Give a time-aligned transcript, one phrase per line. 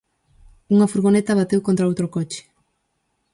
[0.73, 2.41] Unha furgoneta bateu contra outro coche.